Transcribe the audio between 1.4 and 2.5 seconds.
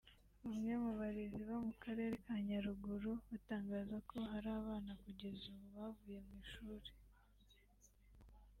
bo mu Karere ka